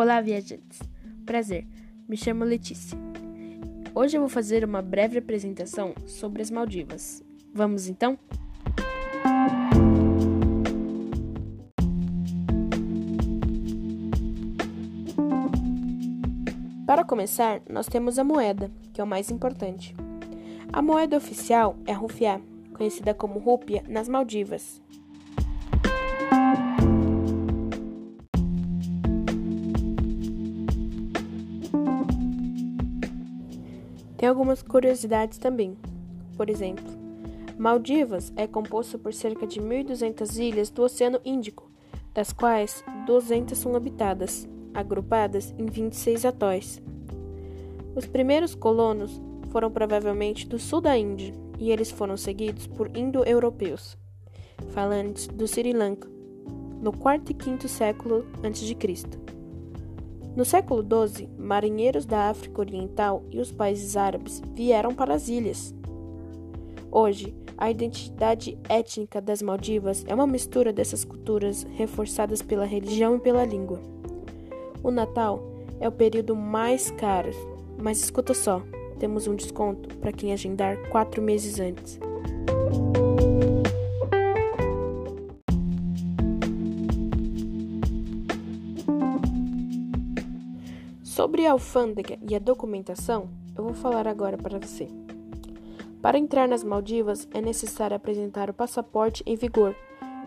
[0.00, 0.78] Olá, viajantes.
[1.26, 1.66] Prazer,
[2.08, 2.96] me chamo Letícia.
[3.92, 7.20] Hoje eu vou fazer uma breve apresentação sobre as Maldivas.
[7.52, 8.16] Vamos então?
[16.86, 19.96] Para começar, nós temos a moeda, que é o mais importante.
[20.72, 22.40] A moeda oficial é a rufiá,
[22.72, 24.80] conhecida como rúpia nas Maldivas.
[34.18, 35.78] Tem algumas curiosidades também.
[36.36, 36.84] Por exemplo,
[37.56, 41.70] Maldivas é composto por cerca de 1.200 ilhas do Oceano Índico,
[42.12, 46.82] das quais 200 são habitadas, agrupadas em 26 atóis.
[47.94, 53.96] Os primeiros colonos foram provavelmente do sul da Índia e eles foram seguidos por indo-europeus,
[54.70, 56.08] falantes do Sri Lanka,
[56.82, 59.37] no quarto e quinto século a.C.
[60.38, 65.74] No século XII, marinheiros da África Oriental e os países árabes vieram para as ilhas.
[66.92, 73.18] Hoje, a identidade étnica das Maldivas é uma mistura dessas culturas reforçadas pela religião e
[73.18, 73.80] pela língua.
[74.80, 75.42] O Natal
[75.80, 77.32] é o período mais caro,
[77.76, 78.62] mas escuta só,
[79.00, 81.98] temos um desconto para quem agendar quatro meses antes.
[91.18, 94.86] Sobre a alfândega e a documentação, eu vou falar agora para você.
[96.00, 99.74] Para entrar nas Maldivas é necessário apresentar o passaporte em vigor,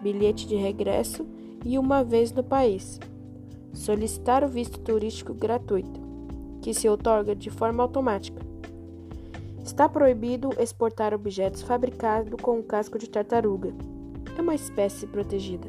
[0.00, 1.24] bilhete de regresso
[1.64, 2.98] e uma vez no país.
[3.72, 6.00] Solicitar o visto turístico gratuito,
[6.60, 8.44] que se outorga de forma automática.
[9.64, 13.72] Está proibido exportar objetos fabricados com casco de tartaruga.
[14.36, 15.68] É uma espécie protegida.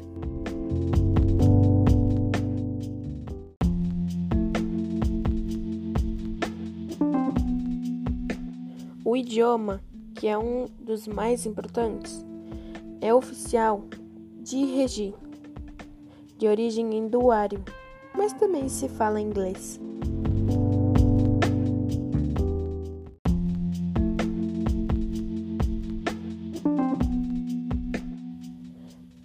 [9.12, 9.82] O idioma,
[10.14, 12.24] que é um dos mais importantes,
[12.98, 13.84] é oficial
[14.40, 15.14] de Regi,
[16.38, 17.62] de origem hinduário,
[18.16, 19.78] mas também se fala inglês.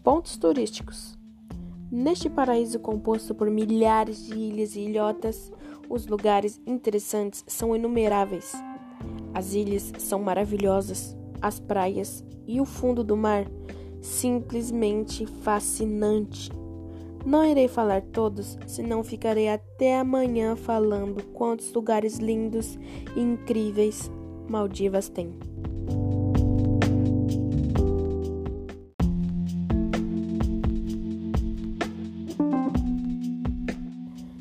[0.04, 1.18] Pontos turísticos.
[1.90, 5.50] Neste paraíso composto por milhares de ilhas e ilhotas,
[5.90, 8.52] os lugares interessantes são inumeráveis.
[9.38, 13.46] As ilhas são maravilhosas, as praias e o fundo do mar
[14.02, 16.50] simplesmente fascinante.
[17.24, 22.80] Não irei falar todos, senão ficarei até amanhã falando quantos lugares lindos
[23.16, 24.10] e incríveis
[24.50, 25.32] Maldivas tem.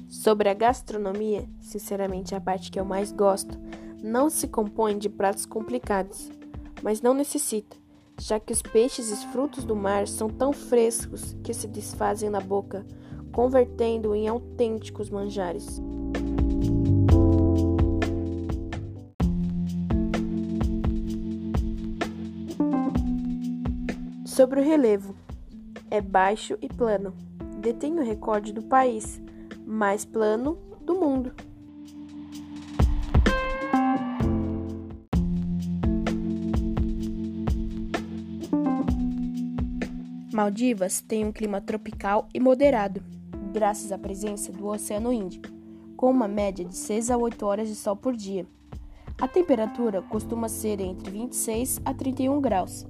[0.09, 3.59] Sobre a gastronomia, sinceramente a parte que eu mais gosto
[4.06, 6.31] não se compõe de pratos complicados,
[6.81, 7.77] mas não necessita,
[8.21, 12.41] já que os peixes e frutos do mar são tão frescos que se desfazem na
[12.41, 12.87] boca,
[13.33, 15.83] convertendo em autênticos manjares.
[24.25, 25.17] Sobre o relevo,
[25.91, 27.12] é baixo e plano.
[27.59, 29.21] Detém o recorde do país
[29.67, 31.33] mais plano do mundo.
[40.37, 43.03] Maldivas tem um clima tropical e moderado,
[43.55, 45.49] graças à presença do Oceano Índico,
[45.97, 48.47] com uma média de 6 a 8 horas de sol por dia.
[49.19, 52.87] A temperatura costuma ser entre 26 a 31 graus.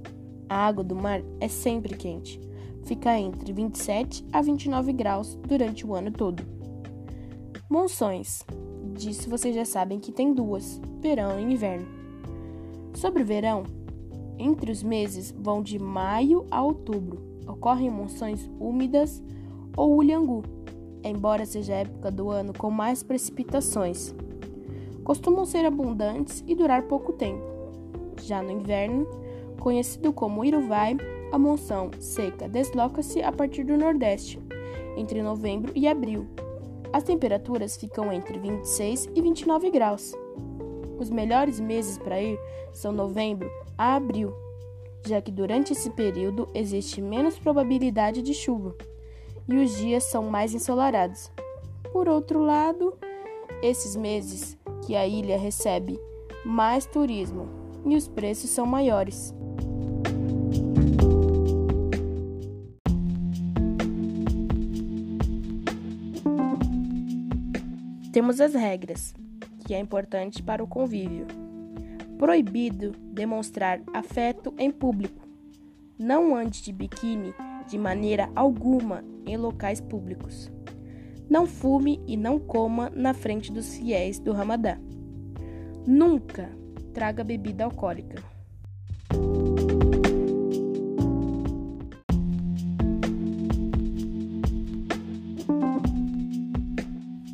[0.49, 2.37] A água do mar é sempre quente,
[2.83, 6.43] fica entre 27 a 29 graus durante o ano todo.
[7.69, 8.43] Monções.
[8.93, 11.87] Disso vocês já sabem que tem duas: verão e inverno.
[12.93, 13.63] Sobre o verão,
[14.37, 19.23] entre os meses vão de maio a outubro ocorrem monções úmidas
[19.75, 20.43] ou ulhangu,
[21.03, 24.13] embora seja a época do ano com mais precipitações.
[25.03, 27.43] Costumam ser abundantes e durar pouco tempo.
[28.21, 29.07] Já no inverno,
[29.59, 30.97] conhecido como Iruvai,
[31.31, 34.39] a monção seca desloca-se a partir do nordeste,
[34.97, 36.25] entre novembro e abril.
[36.91, 40.13] As temperaturas ficam entre 26 e 29 graus.
[40.97, 42.39] Os melhores meses para ir
[42.73, 44.33] são novembro a abril,
[45.07, 48.75] já que durante esse período existe menos probabilidade de chuva
[49.47, 51.31] e os dias são mais ensolarados.
[51.91, 52.93] Por outro lado,
[53.61, 55.99] esses meses que a ilha recebe
[56.45, 57.47] mais turismo
[57.85, 59.33] e os preços são maiores.
[68.17, 69.13] temos as regras,
[69.63, 71.46] que é importante para o convívio.
[72.17, 75.27] Proibido demonstrar afeto em público.
[75.99, 77.33] Não ande de biquíni
[77.67, 80.51] de maneira alguma em locais públicos.
[81.29, 84.77] Não fume e não coma na frente dos fiéis do Ramadã.
[85.85, 86.49] Nunca
[86.93, 88.23] traga bebida alcoólica.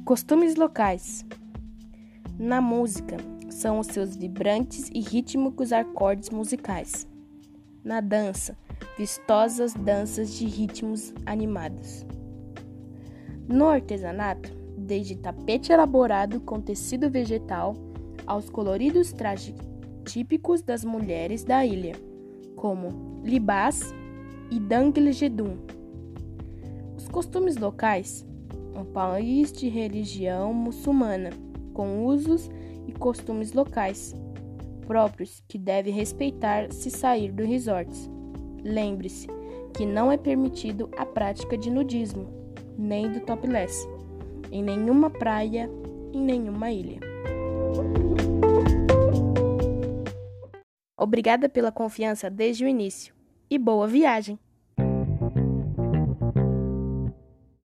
[0.03, 1.25] Costumes locais.
[2.37, 3.17] Na música,
[3.63, 7.07] são os seus vibrantes e rítmicos acordes musicais.
[7.81, 8.57] Na dança,
[8.97, 12.05] vistosas danças de ritmos animados.
[13.47, 17.73] No artesanato, desde tapete elaborado com tecido vegetal
[18.27, 19.55] aos coloridos trajes
[20.03, 21.95] típicos das mulheres da ilha,
[22.57, 23.95] como libás
[24.51, 25.55] e danglejedum.
[26.97, 28.25] Os costumes locais
[28.75, 31.29] um país de religião muçulmana,
[31.73, 32.49] com usos
[33.03, 34.15] costumes locais
[34.87, 37.91] próprios que deve respeitar se sair do resort.
[38.63, 39.27] Lembre-se
[39.75, 42.29] que não é permitido a prática de nudismo,
[42.77, 43.85] nem do topless,
[44.49, 45.69] em nenhuma praia,
[46.13, 47.01] em nenhuma ilha.
[50.97, 53.13] Obrigada pela confiança desde o início
[53.49, 54.39] e boa viagem!